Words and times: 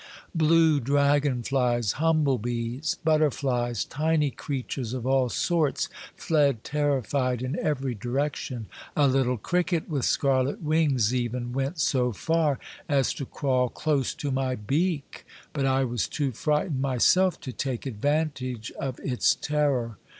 Blue 0.33 0.79
dragon 0.79 1.43
flies, 1.43 1.91
humble 1.91 2.39
bees, 2.39 2.97
butterflies, 3.03 3.85
tiny 3.85 4.31
creatures 4.31 4.93
of 4.93 5.05
all 5.05 5.29
sorts 5.29 5.89
fled 6.15 6.63
terrified 6.63 7.43
in 7.43 7.55
every 7.59 7.93
direction. 7.93 8.65
A 8.97 9.07
little 9.07 9.37
cricket 9.37 9.87
with 9.87 10.03
scarlet 10.03 10.59
wings 10.63 11.13
even 11.13 11.53
went 11.53 11.77
so 11.77 12.11
far 12.13 12.57
as 12.89 13.13
to 13.13 13.27
crawl 13.27 13.69
close 13.69 14.15
to 14.15 14.31
my 14.31 14.55
beak, 14.55 15.23
but 15.53 15.67
I 15.67 15.83
was 15.85 16.07
too 16.07 16.31
frightened 16.31 16.81
myself 16.81 17.39
to 17.41 17.53
take 17.53 17.85
advantage 17.85 18.71
of 18.79 18.99
its 19.01 19.35
terror. 19.35 19.99